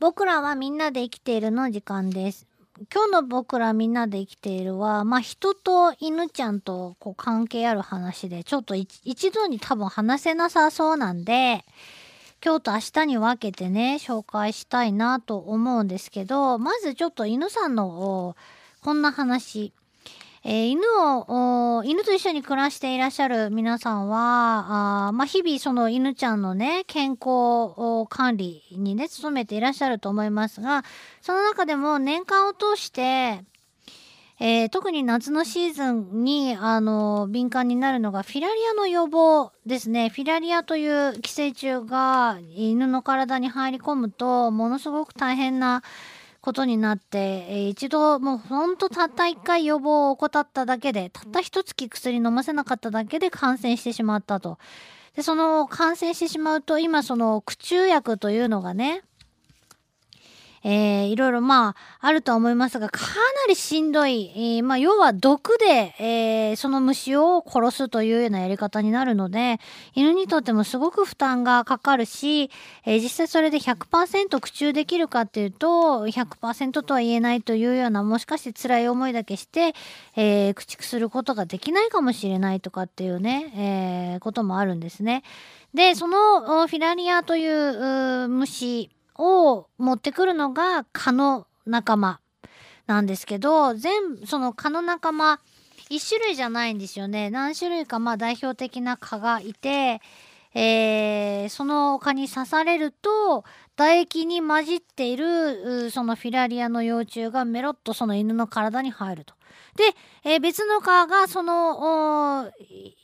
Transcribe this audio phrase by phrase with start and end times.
[0.00, 2.46] 僕らはみんなで生きているの時間です。
[2.94, 11.64] 今日の僕らみんなで生きているは、まあ人と犬ちゃんとこう関係ある話で、ちょっと一度に多分話せなさそうなんで、
[12.44, 18.36] 今日と明日に分けてね、紹介したいなと思うんですけど、まずちょっと犬さんの
[18.82, 19.72] こんな話。
[20.44, 30.84] えー犬を、犬と一緒に暮らしていらっしゃる皆さんは、あまあ、日々その犬ちゃんのね、健康管理にね、努めていらっしゃると思いますが、
[31.22, 33.42] その中でも年間を通して、
[34.40, 40.10] えー特に夏のシーズンに、あの、敏感になるのがフィラリアの予防ですね。
[40.10, 45.82] フィラリアという寄生虫が犬の体に入り込むと、ものすごく大変な
[46.48, 47.18] ことになって、
[47.50, 54.58] えー一度もうほんとたった1回予防を怠っただけで、たった一月薬飲ませなかっただけで感染してしまったと。
[55.14, 59.02] で、その感染してしまうと、今その駆虫薬というのがね、
[60.64, 63.12] えーいろいろまああるとは思いますがかな
[63.48, 69.60] りしんどい、えーまあ要は毒で、えーその虫を殺すというようなやり方になるので
[69.94, 72.50] 犬にとってもすごく負担がかかるし、
[72.84, 79.74] えー実際それで100%駆虫できるかっていうと100%とは言えないというようなもしかして辛い思いだけして、
[80.16, 83.52] えー駆逐することができないかもしれないとかっていうね、
[84.14, 85.22] えーこともあるんですね。
[85.74, 92.20] でそのフィラリアというう虫を持ってくるのが蚊の仲間
[92.86, 95.40] なんですけど全その蚊の仲間
[95.90, 100.00] 一種類じゃないんですよね何種類かまあ代表的な蚊がいて、
[100.54, 103.44] えーその蚊に刺されると
[103.76, 109.34] 唾液に混じっているそのフィラリアの幼虫がメロッとその犬の体に入ると。
[109.76, 109.94] で、
[110.24, 112.50] えー別の蚊がそのフ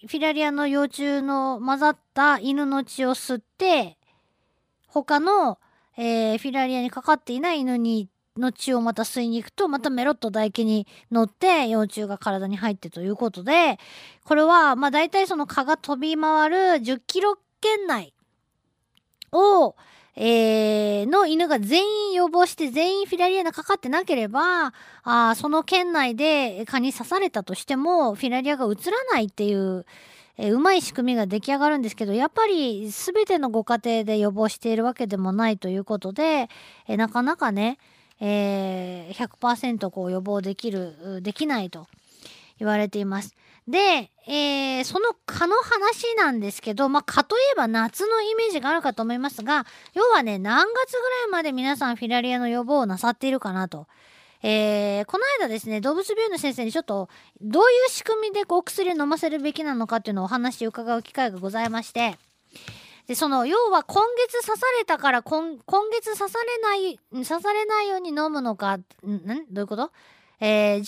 [0.09, 3.97] ィラリアの幼虫の混ざった犬の血を吸って
[4.89, 5.59] 他の
[5.97, 13.79] えーフィラリアにかかっていない犬にの血をまた吸いに行くとまたメロッと唾液に乗って幼虫が体に入ってということで
[14.25, 18.13] これはまあ大体その蚊が飛び回る10キロ圏内
[19.33, 19.75] を、
[20.17, 24.73] えーの犬が全員予防して全員フィラリアにかかってなければ
[25.03, 29.87] あその圏内で蚊に刺されたとしてもフィラリアがうつらないっていう
[30.37, 36.49] えーうまい仕組みが出来上がるんですけどやっぱり全てのご家庭で予防しているわけでもないということで、
[36.89, 37.79] えーなかなかね、
[38.21, 41.87] えー100%こう予防できるできないと
[42.59, 43.35] 言われています。
[43.69, 49.65] で、えーその蚊の話なんですけど、まあ、蚊といえば夏のイメージがあるかと思いますが
[49.95, 53.87] 要はね何月ぐらいまで皆さんフィラリアの予防をなさっているかなと。
[54.47, 57.09] えーこの間ですね動物病院の先生にちょっと
[57.41, 62.19] どういう仕組みでこう薬を飲ませるべきなのかっていうのをお話を伺う機会がございまして
[63.07, 68.85] でその要は今月刺されたから今今月刺されない刺されないように飲むのかんん？
[69.51, 69.91] どういうこと？
[70.41, 70.83] えー、12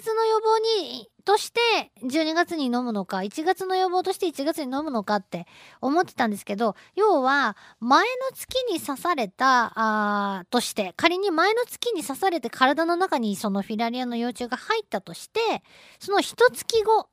[0.00, 1.60] 月の予防にとして
[2.02, 5.46] 12月に飲むのか1月の予防として1月に飲むのかって
[5.80, 15.40] 思ってたんですけど要は前の月に刺されたあとして仮に前の月に刺されて体の中にそのフィラリアの幼虫が入ったとして
[15.98, 17.08] その一月後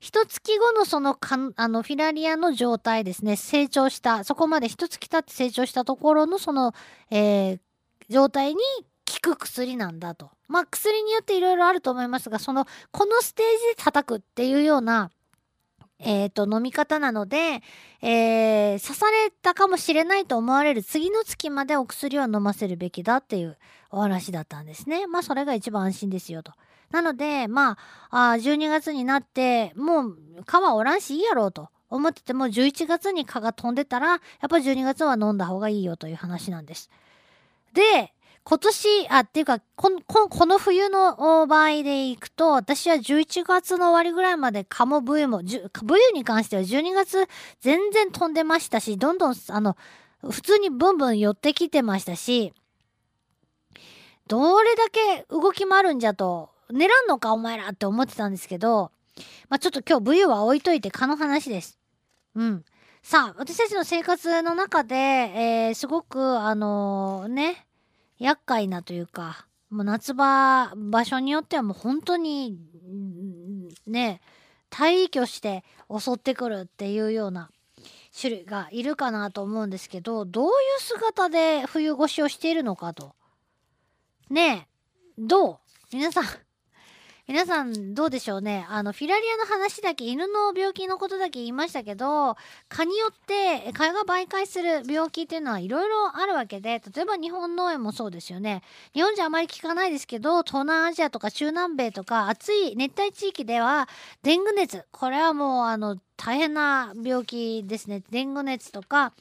[0.00, 6.72] 一月後のそのかあのフィラリアの状態ですね成長したそこまで一月経って成長したところのその、
[7.10, 7.58] えー
[8.08, 8.60] 状態に
[9.22, 10.30] 効く薬なんだと。
[10.48, 15.10] まあ薬によっていろいろあると思いますがそのこのステージで叩くっていうような
[16.00, 17.60] えー、と飲み方なので、
[18.02, 23.58] えー刺されたかもしれないと思われる次の月までお薬を飲ませるべきだっていう
[23.90, 25.08] お話だったんですね。
[25.08, 26.52] まあそれが一番安心ですよと。
[26.92, 27.76] なのでま
[28.10, 34.18] ああ12月になってもう蚊はおらんしいいやろうと思ってても11月に蚊が飛んでたらやっ
[34.48, 36.90] ぱ12月は飲んだ方がいいよという話なんです。
[37.72, 38.12] で
[38.48, 47.28] 今年あっていうかここの冬の場合でいくと私は11月の終わりぐらいまで蚊もブユもブユに関しては12月
[47.60, 49.76] 全然飛んでましたしどんどんあの
[50.26, 52.54] 普通にブンブン寄ってきてましたし
[54.28, 58.92] どれだけ動き回るんじゃと寝らんのかお前らって思ってたんですけど
[59.50, 61.78] まあちょっと今日ブユは置いといて蚊の話です。
[62.34, 62.64] うん。
[63.02, 67.67] さあ私たちの生活の中で、えーすごくあのね
[68.18, 72.58] 厄介なというかもう夏場場所によってはもう本当に
[73.86, 74.20] ね
[74.70, 77.50] 退去して襲ってくるっていうような
[78.18, 83.14] 種類がいるかなと思うんですけどどういう姿で冬越しをしているのかと。
[84.30, 84.68] ね
[85.16, 85.58] えどう？
[85.92, 86.24] 皆さん
[87.28, 88.64] 皆さんどうでしょうね？
[88.70, 92.38] あの、フィラリアの話だけ、犬の病気のことだけ言いましたけど、
[92.70, 98.62] 蚊によって蚊が媒介する病気っていうのはいろいろあるわけで、例えば日本農園もそうですよね。
[98.94, 103.90] 日本じゃあまり聞かないですけど、東南アジアとか中南米とか暑い熱帯地域では、
[104.22, 104.86] デング熱。
[104.90, 108.02] これはもうあの、大変な病気ですね。
[108.10, 109.12] デング熱とか、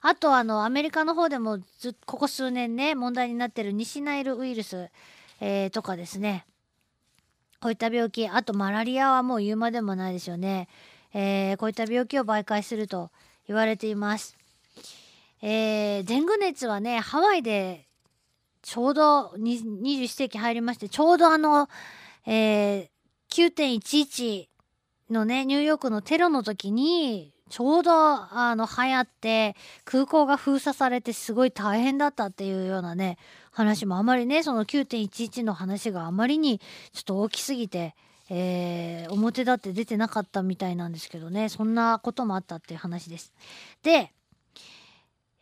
[0.00, 4.90] あとあの、アメリカの方でもずここ数年ね、問題になってる西ナイルウイルス、
[5.40, 6.46] えー、とかですね。
[7.64, 10.68] こういった病気あとマラリアはもう言うまでもないですよね、
[11.14, 13.10] えー、こういった病気を媒介すると
[13.48, 14.36] 言われています、
[15.40, 17.86] えー、デング熱はねハワイで
[18.60, 21.70] ちょうど21世紀入りましてちょうどあの、
[22.26, 22.88] えー、
[23.30, 24.46] 9.11
[25.10, 29.56] のねニューヨークのテロの時にちょうどあの流行って
[29.86, 33.16] 空港が封鎖されてすごい大変だったっていうようなね
[33.54, 36.60] 話もあまりねその9.11の話があまりに
[36.92, 37.94] ちょっと大きすぎて、
[38.28, 43.32] えー、表立って出てなかったみたいなんですけどねそんなこともあったっていう話です。
[43.82, 44.12] で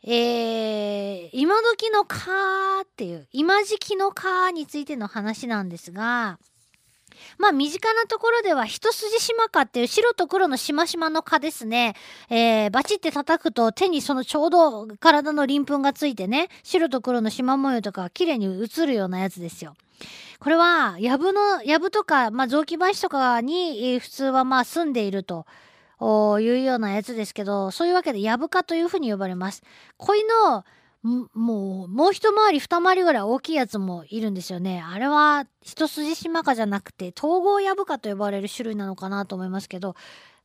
[0.05, 6.39] えー、今時の蚊っていう今時期の蚊についての話なんですが
[7.37, 11.95] まあ身近なところでは一筋島蚊っていう白と黒のしましまの蚊ですね。
[12.29, 19.75] えー、バチって叩くと手にそのちょうど体の鱗粉がついてね、白と黒の縞模様とか綺麗に映るようなやつですよ。
[20.39, 25.45] これは、ヤブの、ヤブとか、まあ、雑木林とかに、普通はまあ住んでいると。
[26.01, 29.63] いうようなやつですけど、そういうわけでヤブ科というふうに呼ばれます。
[29.97, 30.65] 恋の
[31.03, 34.81] もう、もう一回り二回りぐらい大きいやつもいるんですよね。
[34.81, 39.95] あれは一筋島かじゃなくて統合ヤブカと呼ばれる種類なのかなと思いますけど、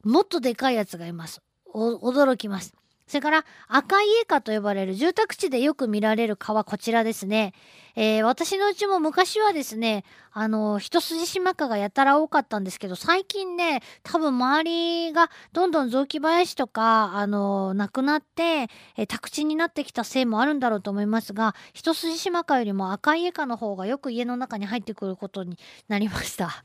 [0.03, 1.43] もっとでかいやつがいます。
[1.73, 2.75] 驚きます。
[3.09, 7.55] それから赤い家科と呼ばれる住宅地でよく見られる蚊はこちらですね。
[7.97, 14.65] えー、私のうちも昔はですね、あの、一筋島蚊がやたら多かったんですけど、最近ね、多分周
[15.09, 25.59] りがどんどん雑木林とか、あの、なくなって、えー、宅地になってきたせいもあるんだろうと思いますが、一筋島蚊よりも赤い家科の方がよく家の中に入ってくることに
[25.89, 26.65] なりました。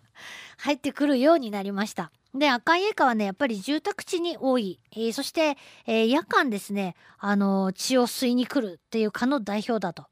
[0.57, 2.11] 入ってくるようになりました。
[2.33, 4.79] で、赤いエカはね、やっぱり住宅地に多い。
[4.91, 5.55] えー、そして、
[5.85, 10.07] えー、夜間ですね、あのー、血を吸いに来るっていう蚊の代表だと。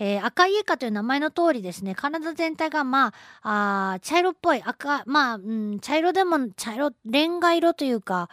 [0.00, 3.12] えー、赤いエカという名前の通りですね、体全体がま
[3.42, 8.30] あ、あ茶色っぽい、赤、まあ、うん、茶色でも、茶色、レンガ色というか、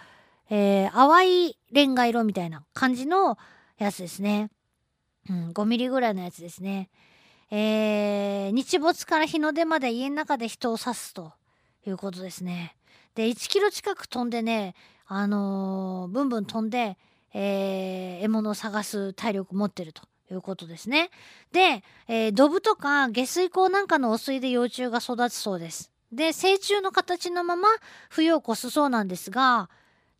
[0.49, 3.37] えー、淡いレンガ色みたいな感じの
[3.77, 4.49] やつですね。
[5.29, 6.89] うん、5ミリぐらいのやつですね。
[7.49, 11.33] えー、日没から日の出まで家の中で人を刺すと
[11.85, 12.75] いうことですね。
[13.15, 16.97] で1キロ近く飛んでねあのー、ブンブン飛んで、
[17.33, 21.09] えー、獲物を探す体力持ってるということですね。
[21.51, 25.91] で、えー、ドブとか下水溝なんかの汚水で幼虫が育つそうです。
[26.11, 27.67] で成虫の形のまま
[28.09, 29.69] 冬を越すそうなんですが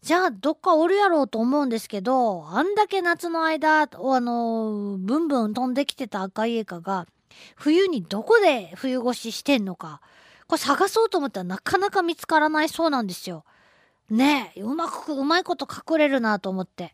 [0.01, 7.07] じゃあどっかおるやろうと思うんですけどあんだけ夏の間あのブンブン飛んできてた赤いエカが
[7.55, 10.01] 冬にどこで冬越ししてんのか
[10.47, 13.43] これ探そうと思ったらなかなか見つからないそうなんですよ。
[14.09, 16.93] ねえ、うまく、うまいこと隠れるなと思って。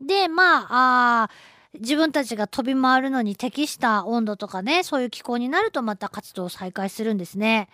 [0.00, 1.30] で、まあ、あ
[1.74, 7.68] 自分たちが飛び回るのに適した温度とかね、そういう気候になるとまた活動を再開するんですね。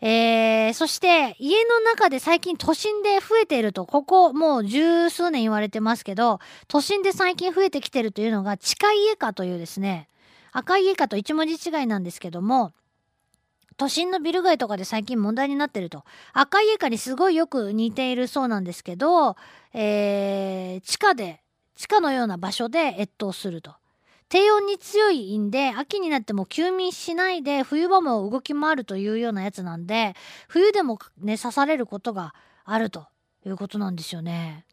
[0.00, 10.08] えー、そして家の中で最近都心で増えていると、ここもう十数年言われてますけど、都心で最近増えてきてるというのが地下家化というですね、
[10.54, 12.72] 赤い家化と一文字違いなんですけども、
[13.76, 16.04] 都心のビル街とかで最近問題になってると。
[16.32, 19.36] 赤い家かにすごいよく似ているそうなんですけど、
[19.72, 21.42] えー、地下で、
[21.74, 23.74] 地下のような場所で越冬すると。
[24.28, 30.14] 低温に強いんで、秋になっても休眠しないで、冬場も動き回るというようなやつなんで、
[30.46, 32.32] 冬でもね、刺されることが
[32.64, 33.08] あると
[33.44, 34.64] いうことなんですよね。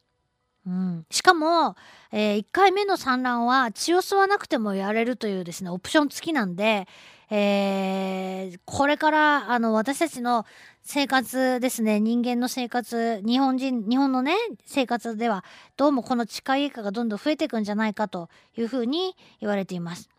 [0.68, 1.76] うん、しかも、
[2.12, 6.88] えー、1回目の産卵は血を吸わなくてもやれるというですねオプション付きなんで、
[7.32, 10.46] えー、これからあの私たちの
[10.84, 15.44] 生活ですね人間の生活日本人日本のね生活では
[15.78, 20.10] どうもこの地下家化がどんどん増えていくんじゃないかというふうに言われています。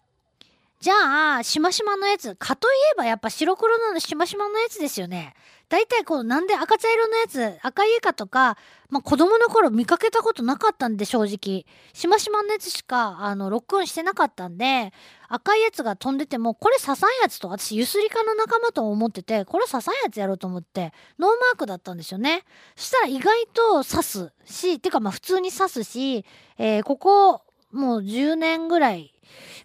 [0.83, 2.35] じゃあ、しましまのやつ。
[2.35, 5.33] かといえばやっぱ白黒のしましまのやつですよね。
[5.69, 8.59] 大体こう、なんで赤茶色のやつ、赤いエカとか、
[8.91, 11.67] まあ子供の頃見かけたことなかったんで正直。
[11.93, 14.93] しましまのやつしか、あの、ロックオンしてなかったんで、
[15.29, 22.43] 赤いやつが飛んでても、これ刺さんやつと、私ゆすり科の仲間と思ってて、これ刺さんやつやろうと思って、ノーマークだったんですよね。
[22.75, 26.27] そしたら意外と刺すし、てかまあ普通に刺すし、
[26.59, 29.12] えー、ここ、もう10年ぐらい、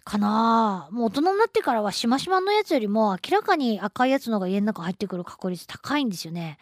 [0.04, 6.58] かなもう大人になってからはしましまのやつよりも明らかに赤いやつの方が家の中入ってくる確率高いんですよね。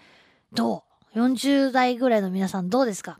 [0.52, 0.84] ど
[1.14, 3.18] う ?40 代ぐらいの皆さんどうですか？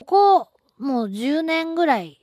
[0.00, 2.20] ここもう10年ぐらい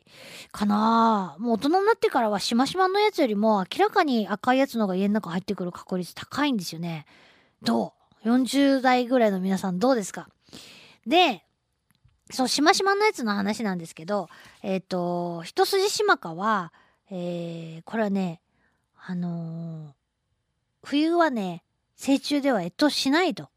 [0.52, 7.06] かなもう大人になってからはしましまのやつよりも明らかに赤いやつの方が家の中入ってくる確率高いんですよね。
[7.62, 7.94] ど
[8.24, 10.30] う ?40 代ぐらいの皆さんどうですか？
[11.06, 11.44] で、
[12.32, 14.30] そう、しましまのやつの話なんですけど、
[14.62, 16.72] えっ、ー、と、一筋しまかは、
[17.16, 18.42] えー、これはね、
[19.06, 19.92] あのー、
[20.84, 21.64] 冬はね、
[21.96, 23.50] 成虫では越冬しないと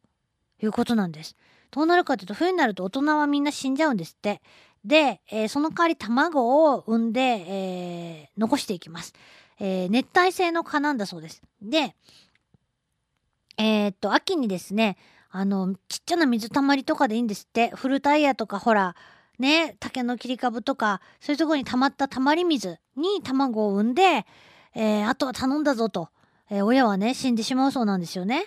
[0.62, 1.36] いうことなんです。
[1.70, 4.42] どうなるかというと、冬になると大人はみんな死んじゃうんですって。
[4.84, 9.14] で、えー、その代わり卵を産んで、えー、残していきます。
[9.58, 11.40] えー、熱帯性の蚊なんだそうです。
[11.62, 11.96] で、
[13.56, 14.98] え、っと、秋にですね、
[15.30, 17.70] あの、ちっちゃな水たまりとかでいいんですって。
[17.70, 18.94] 古タイヤとか、ほら、
[19.38, 24.26] ね、竹の切り株とか、そういうとこに溜まったたまり水に卵を産んで、
[24.74, 26.08] えー、あとは頼んだぞと、
[26.50, 28.46] えー、親はね、死んでしまうそうなんですよね。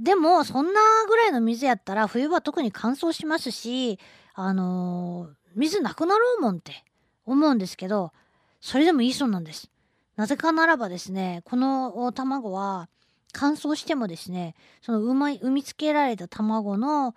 [0.00, 3.98] でも、そんなぐらいの水やったら、冬は特に乾燥しますし、
[4.34, 6.84] あのー、水なくなろうもんって
[7.26, 8.12] 思うんですけど、
[8.60, 9.70] それでもいいそうなんです。
[10.16, 12.88] なぜかならばですね、この卵は、
[13.34, 17.14] 乾燥してもですねその産み産みつけられた卵の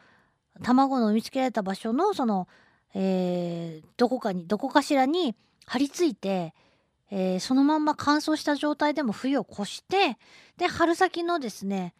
[0.64, 2.48] 卵の産みつけられた場所のその、
[2.96, 5.36] えー、どこかにどこかしらに
[5.68, 6.56] 張り付いて、
[7.12, 10.18] えー、そのまんま乾燥した状態でも冬を越して
[10.58, 11.94] で春先のですね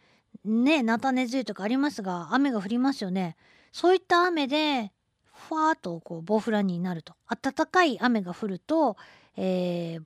[0.44, 3.36] ね菜種梅雨とかありますが雨が降りますよね。
[3.72, 4.92] そういった雨で
[5.32, 7.14] ふわっとこうボウフラになると。
[7.28, 8.96] 暖かい雨が降ると、
[9.36, 10.02] えー、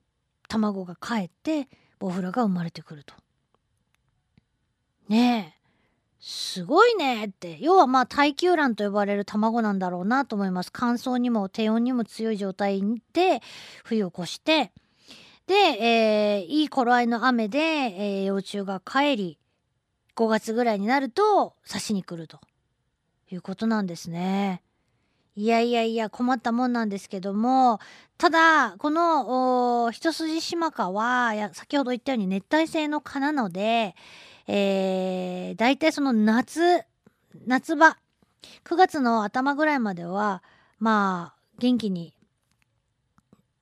[0.47, 3.15] 卵がかえってボウフラが生まれてくると。
[5.07, 5.62] ねえ。
[6.25, 7.57] すごいねって。
[7.59, 10.69] 要はまあ耐久卵と呼ばれる卵なんだろうなと思います。
[10.71, 13.41] 乾燥にも低温にも強い状態で
[13.83, 14.71] 冬を越して。
[15.47, 19.39] で、えー、いい頃合いの雨で、えー、幼虫が帰り
[20.15, 22.39] 5月ぐらいになると刺しに来ると。
[23.29, 24.61] いうことなんですね。
[25.35, 27.79] いやいやいや困ったもんなんですけども。
[28.17, 33.95] ただこの一筋シマカは先ほど言ったように熱帯性の蚊なので
[34.47, 36.83] えー、大体その夏、
[37.45, 37.97] 夏場、
[38.65, 40.43] 9月の頭ぐらいまでは、
[40.79, 42.13] まあ、元気に、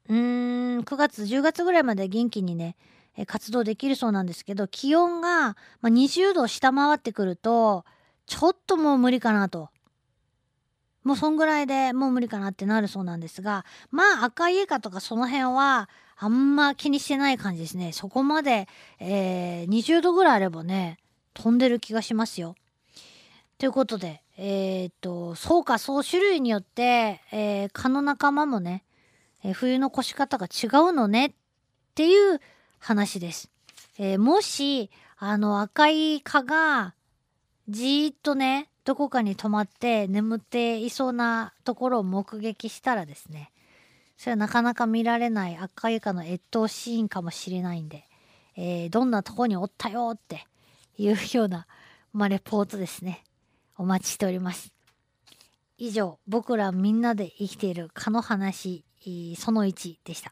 [0.09, 2.75] うーん、9月、10月ぐらいまで元気にね、
[3.27, 7.85] 活動できるそうなんですけど、気温が、20度下回ってくると、
[8.25, 9.69] ちょっともう無理かなと。
[11.03, 17.91] もうそんぐらいでもう無理かなってなるそうなんですが、まあ赤いイカとかその辺はあんま気にしてない感じですね。
[17.91, 18.67] そこまで、
[18.99, 20.99] えー、20度ぐらいあればね、
[21.33, 22.55] 飛んでる気がしますよ。
[23.57, 28.83] ということで、えー、っと、そうか、そう種類によって、えー、蚊の仲間もね、
[29.43, 31.31] え、冬の越し方が違うのねっ
[31.95, 32.39] ていう
[32.79, 33.51] 話です。
[33.97, 36.95] え、もし、あの赤い蚊が
[37.69, 43.51] じーっとね、どこかに泊まって眠っていそうなところを目撃したらですね、
[44.17, 48.07] それはなかなか見られない赤いかの越冬シーンかもしれないんで、
[48.55, 50.45] えー、どんなとこにおったよって
[50.97, 51.67] いうような、
[52.13, 53.23] まあ、レポートですね。
[53.77, 54.73] お待ちしております。
[55.77, 58.83] 以上、僕らみんなで生きている蚊の話、
[59.37, 60.31] その1でした。